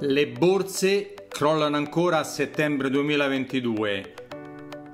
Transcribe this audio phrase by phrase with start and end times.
[0.00, 4.14] Le borse crollano ancora a settembre 2022.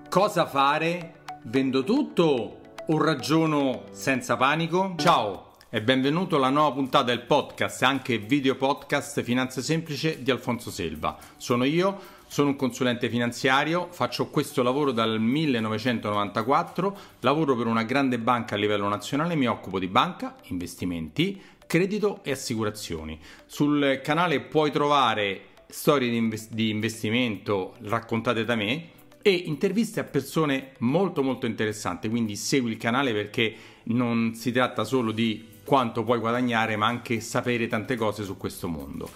[0.08, 1.16] Cosa fare?
[1.42, 4.94] Vendo tutto o ragiono senza panico?
[4.96, 10.70] Ciao e benvenuto alla nuova puntata del podcast, anche video podcast Finanza Semplice di Alfonso
[10.70, 11.18] Selva.
[11.36, 12.00] Sono io,
[12.34, 18.58] sono un consulente finanziario, faccio questo lavoro dal 1994, lavoro per una grande banca a
[18.58, 23.20] livello nazionale, mi occupo di banca, investimenti, credito e assicurazioni.
[23.46, 28.88] Sul canale puoi trovare storie di, invest- di investimento raccontate da me
[29.22, 34.82] e interviste a persone molto molto interessanti, quindi segui il canale perché non si tratta
[34.82, 39.08] solo di quanto puoi guadagnare, ma anche sapere tante cose su questo mondo.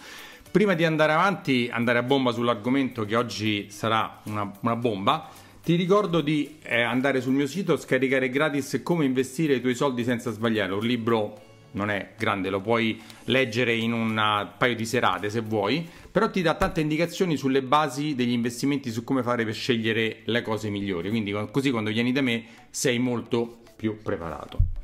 [0.51, 5.29] Prima di andare avanti, andare a bomba sull'argomento che oggi sarà una, una bomba,
[5.63, 10.05] ti ricordo di eh, andare sul mio sito, scaricare gratis come investire i tuoi soldi
[10.05, 15.29] senza sbagliare, un libro non è grande, lo puoi leggere in un paio di serate
[15.29, 19.55] se vuoi, però ti dà tante indicazioni sulle basi degli investimenti su come fare per
[19.55, 24.78] scegliere le cose migliori, quindi così quando vieni da me sei molto più preparato.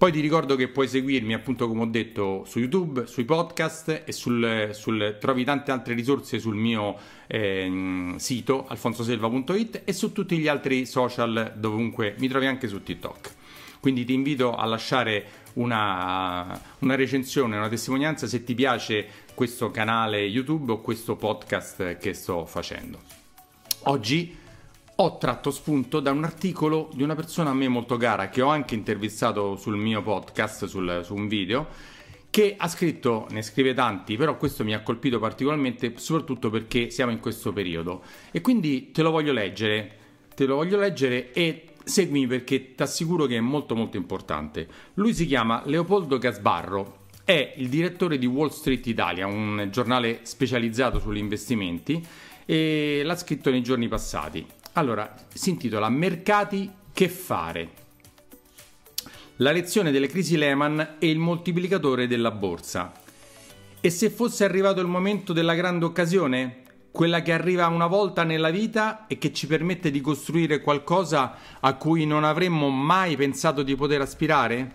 [0.00, 4.12] Poi ti ricordo che puoi seguirmi appunto come ho detto su YouTube, sui podcast e
[4.12, 10.48] sul, sul, trovi tante altre risorse sul mio eh, sito alfonsoselva.it e su tutti gli
[10.48, 13.34] altri social dovunque mi trovi anche su TikTok.
[13.78, 20.22] Quindi ti invito a lasciare una, una recensione, una testimonianza se ti piace questo canale
[20.22, 23.00] YouTube o questo podcast che sto facendo.
[23.80, 24.34] Oggi
[25.02, 28.48] ho tratto spunto da un articolo di una persona a me molto cara che ho
[28.48, 31.68] anche intervistato sul mio podcast, sul, su un video,
[32.28, 37.12] che ha scritto, ne scrive tanti, però questo mi ha colpito particolarmente, soprattutto perché siamo
[37.12, 38.02] in questo periodo.
[38.30, 39.90] E quindi te lo voglio leggere,
[40.34, 44.68] te lo voglio leggere e seguimi perché ti assicuro che è molto molto importante.
[44.94, 50.98] Lui si chiama Leopoldo Gasbarro, è il direttore di Wall Street Italia, un giornale specializzato
[50.98, 52.06] sugli investimenti
[52.44, 54.58] e l'ha scritto nei giorni passati.
[54.74, 57.70] Allora, si intitola Mercati che fare?
[59.36, 62.92] La lezione delle crisi Lehman e il moltiplicatore della borsa.
[63.80, 66.60] E se fosse arrivato il momento della grande occasione?
[66.90, 71.74] quella che arriva una volta nella vita e che ci permette di costruire qualcosa a
[71.74, 74.74] cui non avremmo mai pensato di poter aspirare?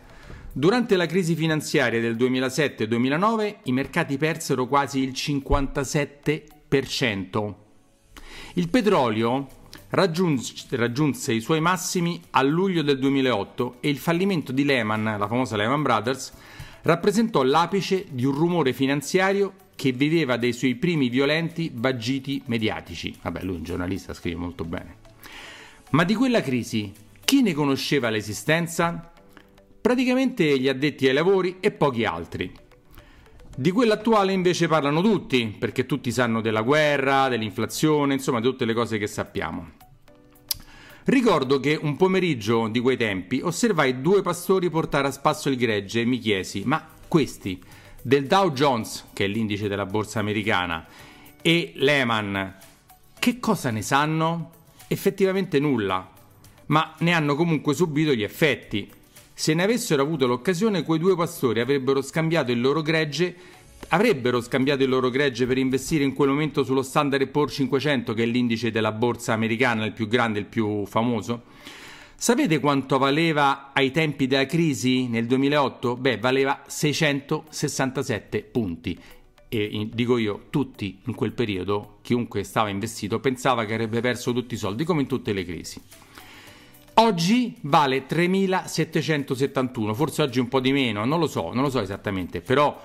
[0.54, 7.54] Durante la crisi finanziaria del 2007-2009 i mercati persero quasi il 57%.
[8.54, 9.48] Il petrolio
[9.96, 15.28] raggiunse, raggiunse i suoi massimi a luglio del 2008 e il fallimento di Lehman, la
[15.28, 16.34] famosa Lehman Brothers,
[16.84, 23.16] rappresentò l'apice di un rumore finanziario che viveva dei suoi primi violenti vagiti mediatici.
[23.22, 24.98] Vabbè, lui è un giornalista, scrive molto bene.
[25.92, 26.92] Ma di quella crisi
[27.24, 29.12] chi ne conosceva l'esistenza?
[29.82, 32.52] Praticamente gli addetti ai lavori e pochi altri.
[33.58, 38.74] Di quella attuale invece parlano tutti, perché tutti sanno della guerra, dell'inflazione, insomma tutte le
[38.74, 39.84] cose che sappiamo.
[41.08, 46.02] Ricordo che un pomeriggio di quei tempi osservai due pastori portare a spasso il gregge
[46.02, 47.62] e mi chiesi, ma questi
[48.02, 50.84] del Dow Jones, che è l'indice della borsa americana,
[51.44, 52.56] e Lehman,
[53.20, 54.52] che cosa ne sanno?
[54.88, 56.10] Effettivamente nulla,
[56.68, 58.90] ma ne hanno comunque subito gli effetti.
[59.32, 63.36] Se ne avessero avuto l'occasione, quei due pastori avrebbero scambiato il loro gregge
[63.90, 68.24] avrebbero scambiato il loro gregge per investire in quel momento sullo Standard Poor's 500, che
[68.24, 71.44] è l'indice della borsa americana, il più grande, il più famoso?
[72.18, 75.98] Sapete quanto valeva ai tempi della crisi nel 2008?
[75.98, 78.98] Beh, valeva 667 punti.
[79.48, 84.56] E dico io, tutti in quel periodo, chiunque stava investito, pensava che avrebbe perso tutti
[84.56, 85.80] i soldi, come in tutte le crisi.
[86.96, 91.82] Oggi vale 3.771, forse oggi un po' di meno, non lo so, non lo so
[91.82, 92.82] esattamente, però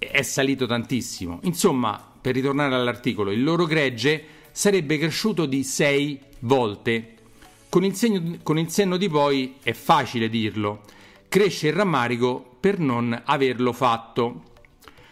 [0.00, 1.38] è salito tantissimo.
[1.42, 7.14] Insomma, per ritornare all'articolo, il loro gregge sarebbe cresciuto di 6 volte
[7.70, 10.82] con il, segno, con il senno di poi è facile dirlo.
[11.28, 14.42] Cresce il rammarico per non averlo fatto.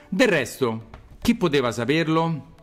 [0.08, 0.88] Del resto,
[1.22, 2.54] chi poteva saperlo?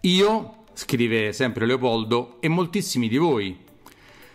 [0.00, 3.56] Io, scrive sempre Leopoldo, e moltissimi di voi.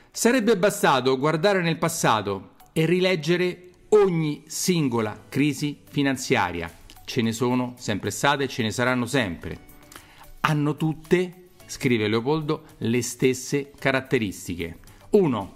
[0.09, 3.64] Sarebbe bastato guardare nel passato e rileggere
[3.95, 6.71] ogni singola crisi finanziaria.
[7.05, 9.57] Ce ne sono sempre state e ce ne saranno sempre.
[10.41, 14.77] Hanno tutte scrive Leopoldo, le stesse caratteristiche.
[15.11, 15.53] 1.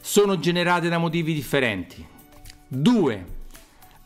[0.00, 2.04] Sono generate da motivi differenti.
[2.68, 3.26] 2.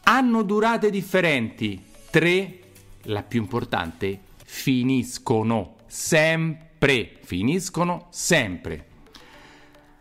[0.05, 1.83] Hanno durate differenti.
[2.11, 2.59] 3.
[3.03, 7.19] La più importante, finiscono sempre.
[7.23, 8.87] Finiscono sempre.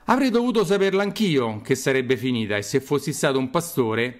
[0.08, 4.20] Avrei dovuto saperlo anch'io che sarebbe finita e se fossi stato un pastore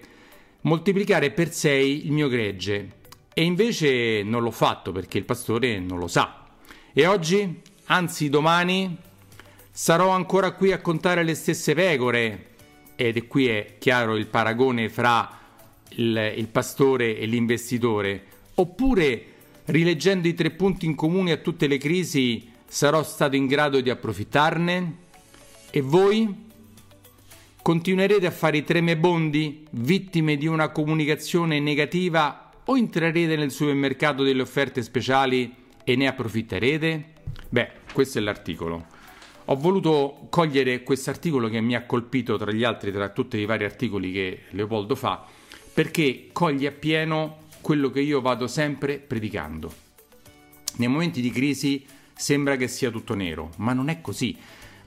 [0.62, 2.90] moltiplicare per 6 il mio gregge.
[3.32, 6.44] E invece non l'ho fatto perché il pastore non lo sa.
[6.92, 8.96] E oggi, anzi domani,
[9.70, 12.46] sarò ancora qui a contare le stesse pecore.
[12.96, 15.38] Ed qui è chiaro il paragone fra
[15.90, 18.24] il, il pastore e l'investitore.
[18.54, 19.24] Oppure,
[19.66, 23.90] rileggendo i tre punti in comune a tutte le crisi, sarò stato in grado di
[23.90, 25.04] approfittarne?
[25.76, 26.34] E voi?
[27.60, 34.40] Continuerete a fare i tremebondi, vittime di una comunicazione negativa, o entrerete nel supermercato delle
[34.40, 37.12] offerte speciali e ne approfitterete?
[37.50, 38.86] Beh, questo è l'articolo.
[39.44, 43.44] Ho voluto cogliere questo articolo che mi ha colpito tra gli altri, tra tutti i
[43.44, 45.26] vari articoli che Leopoldo fa,
[45.74, 49.70] perché coglie appieno quello che io vado sempre predicando.
[50.76, 51.84] Nei momenti di crisi
[52.14, 54.34] sembra che sia tutto nero, ma non è così.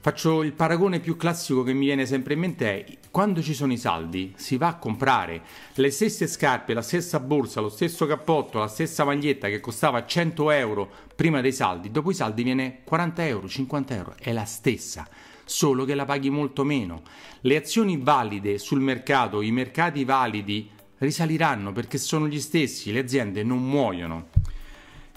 [0.02, 3.70] Faccio il paragone più classico che mi viene sempre in mente è quando ci sono
[3.70, 5.42] i saldi si va a comprare
[5.74, 10.50] le stesse scarpe, la stessa borsa, lo stesso cappotto, la stessa maglietta che costava 100
[10.52, 15.06] euro prima dei saldi, dopo i saldi viene 40 euro, 50 euro, è la stessa,
[15.44, 17.02] solo che la paghi molto meno.
[17.42, 23.42] Le azioni valide sul mercato, i mercati validi risaliranno perché sono gli stessi, le aziende
[23.42, 24.28] non muoiono.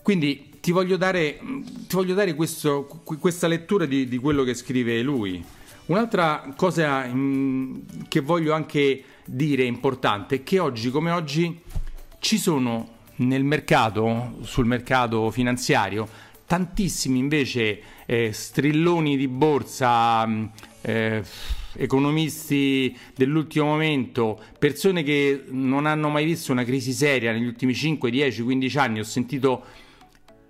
[0.02, 1.42] Quindi ti voglio dare,
[1.90, 2.86] ti voglio dare questo,
[3.20, 5.44] questa lettura di, di, quello che scrive lui.
[5.88, 11.60] Un'altra cosa mh, che voglio anche dire importante è che oggi come oggi
[12.20, 16.08] ci sono nel mercato, sul mercato finanziario,
[16.46, 20.26] tantissimi invece eh, strilloni di borsa,
[20.80, 21.24] eh,
[21.76, 28.10] economisti dell'ultimo momento, persone che non hanno mai visto una crisi seria negli ultimi 5,
[28.10, 29.00] 10, 15 anni.
[29.00, 29.82] Ho sentito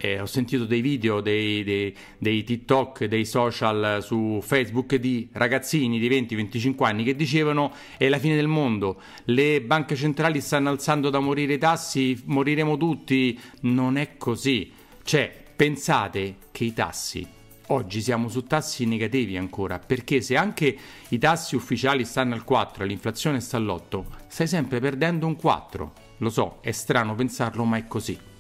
[0.04, 5.98] eh, ho sentito dei video, dei, dei, dei, TikTok, dei social su Facebook di ragazzini
[5.98, 11.10] di 20-25 anni che dicevano è la fine del mondo, le banche centrali stanno alzando
[11.10, 13.40] da morire i tassi, moriremo tutti.
[13.62, 14.72] Non è così.
[15.04, 17.26] Cioè, pensate che i tassi
[17.68, 20.78] Oggi siamo su tassi negativi ancora, perché se anche
[21.08, 25.94] i tassi ufficiali stanno al 4 e l'inflazione sta all'8, stai sempre perdendo un 4.
[26.18, 28.32] Lo so, è strano pensarlo, ma è così.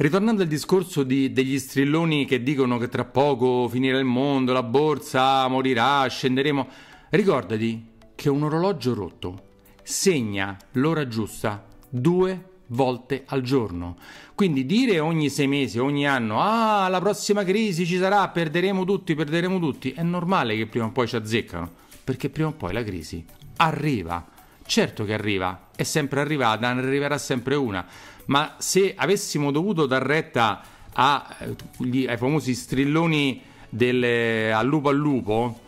[0.00, 4.62] Ritornando al discorso di, degli strilloni che dicono che tra poco finirà il mondo, la
[4.62, 6.68] borsa morirà, scenderemo,
[7.10, 7.84] ricordati
[8.14, 9.42] che un orologio rotto
[9.82, 13.96] segna l'ora giusta due volte al giorno.
[14.36, 19.16] Quindi dire ogni sei mesi, ogni anno, ah, la prossima crisi ci sarà, perderemo tutti,
[19.16, 21.68] perderemo tutti, è normale che prima o poi ci azzeccano,
[22.04, 23.24] perché prima o poi la crisi
[23.56, 24.24] arriva.
[24.64, 27.84] Certo che arriva, è sempre arrivata, ne arriverà sempre una
[28.28, 35.60] ma se avessimo dovuto dar retta agli, ai famosi strilloni del, al lupo al lupo,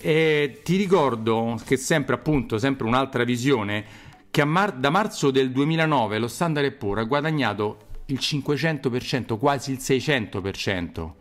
[0.00, 6.18] eh, ti ricordo che sempre appunto, sempre un'altra visione, che mar- da marzo del 2009
[6.18, 11.12] lo Standard Poor's ha guadagnato il 500%, quasi il 600%.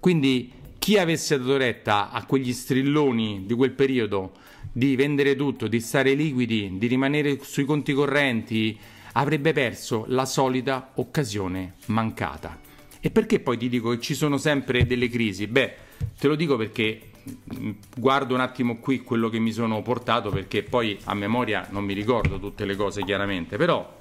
[0.00, 4.32] Quindi chi avesse dato retta a quegli strilloni di quel periodo
[4.72, 8.78] di vendere tutto, di stare liquidi, di rimanere sui conti correnti,
[9.12, 12.58] avrebbe perso la solita occasione mancata.
[13.00, 15.46] E perché poi ti dico che ci sono sempre delle crisi?
[15.46, 15.74] Beh,
[16.18, 17.10] te lo dico perché
[17.58, 21.84] mm, guardo un attimo qui quello che mi sono portato perché poi a memoria non
[21.84, 24.00] mi ricordo tutte le cose chiaramente, però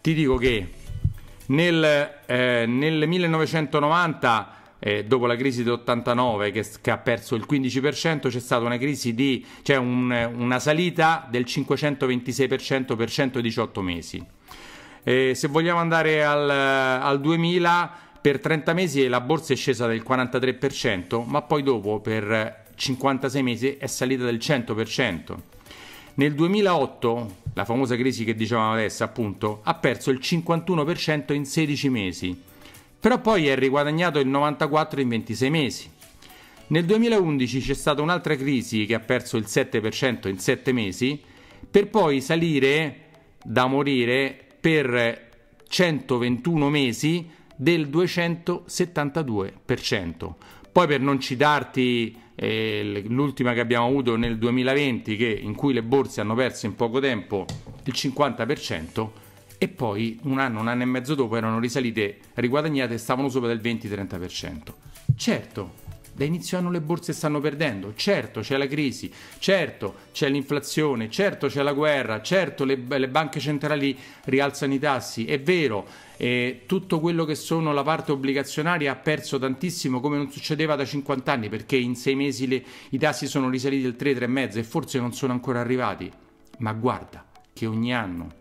[0.00, 0.68] ti dico che
[1.46, 1.84] nel,
[2.26, 8.40] eh, nel 1990 eh, dopo la crisi dell'89 che, che, ha perso il 15%, c'è
[8.40, 14.26] stata una crisi di, cioè un, una salita del 526% per 118 mesi.
[15.04, 20.04] Eh, se vogliamo andare al, al 2000, per 30 mesi la borsa è scesa del
[20.06, 25.34] 43%, ma poi dopo per 56 mesi è salita del 100%.
[26.14, 31.88] Nel 2008, la famosa crisi che dicevamo adesso, appunto, ha perso il 51% in 16
[31.88, 32.40] mesi,
[33.00, 35.90] però poi è riguadagnato il 94% in 26 mesi.
[36.68, 41.20] Nel 2011 c'è stata un'altra crisi che ha perso il 7% in 7 mesi,
[41.68, 43.00] per poi salire
[43.42, 45.28] da morire per
[45.66, 50.34] 121 mesi del 272%.
[50.70, 55.82] Poi per non citarti eh, l'ultima che abbiamo avuto nel 2020, che, in cui le
[55.82, 57.44] borse hanno perso in poco tempo
[57.82, 59.08] il 50%,
[59.58, 63.48] e poi un anno, un anno e mezzo dopo erano risalite, riguadagnate e stavano sopra
[63.48, 64.60] del 20-30%.
[65.16, 65.72] Certo,
[66.14, 71.46] da inizio anno le borse stanno perdendo, certo c'è la crisi, certo c'è l'inflazione, certo
[71.46, 77.00] c'è la guerra, certo le, le banche centrali rialzano i tassi, è vero, eh, tutto
[77.00, 81.48] quello che sono la parte obbligazionaria ha perso tantissimo come non succedeva da 50 anni
[81.48, 85.32] perché in sei mesi le, i tassi sono risaliti del 3-3,5 e forse non sono
[85.32, 86.10] ancora arrivati,
[86.58, 88.40] ma guarda che ogni anno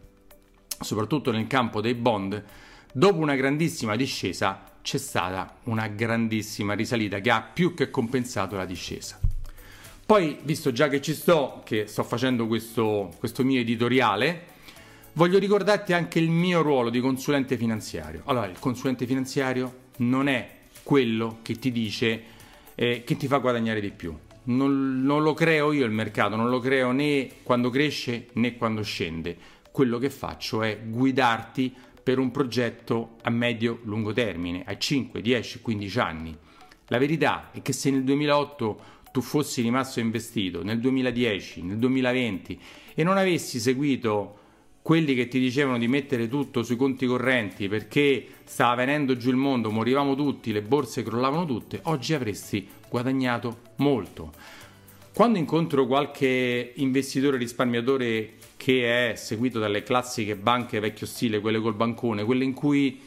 [0.84, 2.44] soprattutto nel campo dei bond,
[2.92, 8.66] dopo una grandissima discesa c'è stata una grandissima risalita che ha più che compensato la
[8.66, 9.20] discesa.
[10.06, 14.46] Poi, visto già che ci sto, che sto facendo questo, questo mio editoriale,
[15.14, 18.22] voglio ricordarti anche il mio ruolo di consulente finanziario.
[18.26, 20.50] Allora, il consulente finanziario non è
[20.84, 22.24] quello che ti dice
[22.76, 24.14] eh, che ti fa guadagnare di più.
[24.44, 28.82] Non, non lo creo io il mercato, non lo creo né quando cresce né quando
[28.82, 29.38] scende.
[29.72, 36.00] Quello che faccio è guidarti per un progetto a medio-lungo termine, a 5, 10, 15
[36.00, 36.38] anni.
[36.88, 38.82] La verità è che se nel 2008
[39.12, 42.60] tu fossi rimasto investito, nel 2010, nel 2020
[42.94, 44.38] e non avessi seguito
[44.82, 49.36] quelli che ti dicevano di mettere tutto sui conti correnti perché stava venendo giù il
[49.36, 54.32] mondo, morivamo tutti, le borse crollavano tutte, oggi avresti guadagnato molto.
[55.14, 61.76] Quando incontro qualche investitore risparmiatore che è seguito dalle classiche banche vecchio stile, quelle col
[61.76, 62.98] bancone, quelle in cui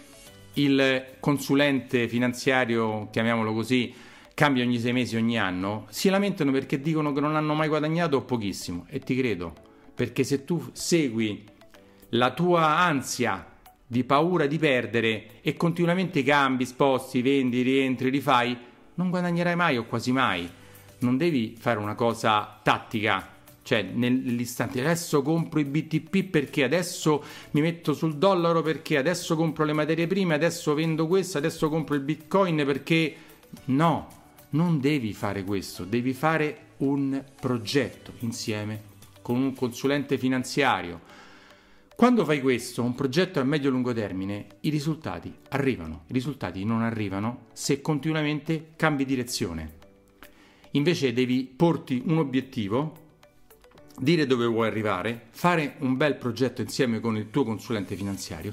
[0.55, 3.93] il consulente finanziario, chiamiamolo così,
[4.35, 8.19] cambia ogni sei mesi, ogni anno, si lamentano perché dicono che non hanno mai guadagnato
[8.19, 8.85] o pochissimo.
[8.91, 9.55] E ti credo,
[9.95, 11.43] perché se tu segui
[12.11, 13.51] la tua ansia
[13.87, 18.57] di paura di perdere e continuamente cambi, sposti, vendi, rientri, rifai,
[18.97, 20.63] non guadagnerai mai o quasi mai.
[21.05, 23.29] Non devi fare una cosa tattica,
[23.63, 29.65] cioè nell'istante adesso compro i BTP perché adesso mi metto sul dollaro perché adesso compro
[29.65, 33.15] le materie prime, adesso vendo questo, adesso compro il Bitcoin perché
[33.67, 34.09] no,
[34.51, 41.13] non devi fare questo, devi fare un progetto insieme con un consulente finanziario
[41.97, 46.03] quando fai questo, un progetto a medio-lungo termine, i risultati arrivano.
[46.09, 49.84] I risultati non arrivano se continuamente cambi direzione.
[50.77, 53.03] Invece devi porti un obiettivo,
[53.97, 58.53] dire dove vuoi arrivare, fare un bel progetto insieme con il tuo consulente finanziario,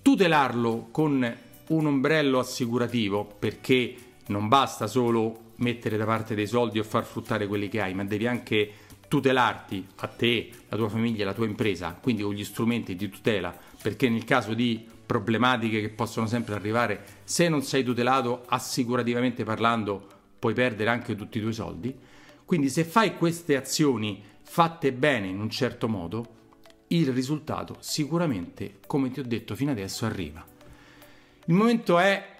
[0.00, 1.36] tutelarlo con
[1.68, 3.94] un ombrello assicurativo perché
[4.28, 8.04] non basta solo mettere da parte dei soldi o far fruttare quelli che hai, ma
[8.04, 8.72] devi anche
[9.06, 13.54] tutelarti a te, la tua famiglia, la tua impresa, quindi con gli strumenti di tutela,
[13.82, 20.16] perché nel caso di problematiche che possono sempre arrivare, se non sei tutelato assicurativamente parlando,
[20.38, 21.94] puoi perdere anche tutti i tuoi soldi.
[22.44, 26.36] Quindi se fai queste azioni fatte bene in un certo modo,
[26.88, 30.44] il risultato sicuramente, come ti ho detto fino adesso, arriva.
[31.44, 32.36] Il momento è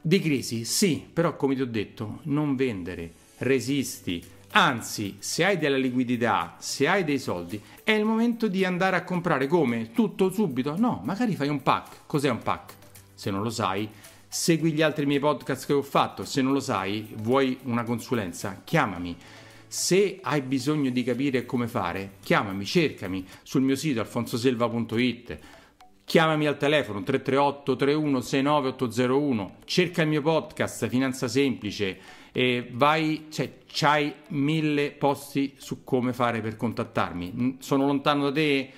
[0.00, 4.24] di crisi, sì, però come ti ho detto, non vendere, resisti,
[4.54, 9.02] Anzi, se hai della liquidità, se hai dei soldi, è il momento di andare a
[9.02, 9.92] comprare come?
[9.92, 10.76] Tutto subito?
[10.76, 12.00] No, magari fai un pack.
[12.04, 12.74] Cos'è un pack?
[13.14, 13.88] Se non lo sai,
[14.32, 16.24] segui gli altri miei podcast che ho fatto.
[16.24, 18.62] Se non lo sai, vuoi una consulenza?
[18.64, 19.14] Chiamami.
[19.68, 25.38] Se hai bisogno di capire come fare, chiamami, cercami sul mio sito alfonsoselva.it.
[26.04, 31.98] Chiamami al telefono 338 31 69801, cerca il mio podcast Finanza Semplice
[32.32, 37.58] e vai, cioè, c'hai mille posti su come fare per contattarmi.
[37.60, 38.70] Sono lontano da te,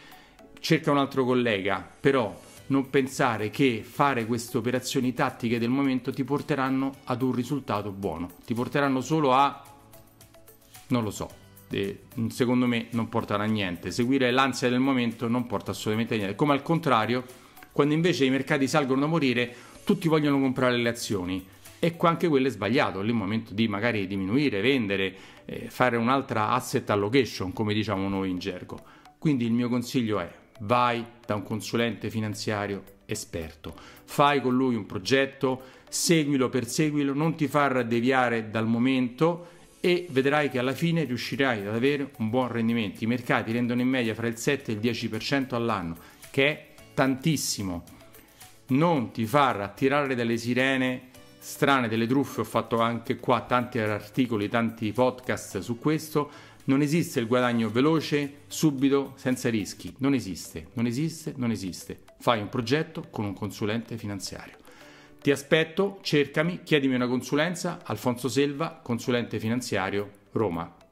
[0.59, 6.25] cerca un altro collega, però non pensare che fare queste operazioni tattiche del momento ti
[6.25, 9.63] porteranno ad un risultato buono, ti porteranno solo a
[10.89, 11.31] non lo so.
[12.29, 13.91] secondo me non portano a niente.
[13.91, 16.37] Seguire l'ansia del momento non porta assolutamente a niente.
[16.37, 17.25] Come al contrario,
[17.73, 19.55] quando invece i mercati salgono da morire,
[19.85, 21.45] tutti vogliono comprare le azioni
[21.79, 25.97] e anche quello è sbagliato, lì è il momento di magari diminuire, vendere, eh, fare
[25.97, 28.81] un'altra asset allocation, come diciamo noi in gergo.
[29.19, 34.87] Quindi il mio consiglio è vai da un consulente finanziario esperto, fai con lui un
[34.87, 39.49] progetto, seguilo, perseguilo, non ti far deviare dal momento
[39.81, 43.05] e vedrai che alla fine riuscirai ad avere un buon rendimento.
[43.05, 45.97] I mercati rendono in media fra il 7 e il 10% all'anno,
[46.31, 47.85] che è tantissimo.
[48.69, 54.49] Non ti far attirare dalle sirene strane delle truffe, ho fatto anche qua tanti articoli,
[54.49, 56.31] tanti podcast su questo.
[56.67, 59.95] Non esiste il guadagno veloce, subito, senza rischi.
[59.99, 62.05] Non esiste, non esiste, non esiste.
[62.19, 64.57] Fai un progetto con un consulente finanziario.
[65.21, 67.81] Ti aspetto, cercami, chiedimi una consulenza.
[67.85, 70.84] Alfonso Selva, consulente finanziario, Roma.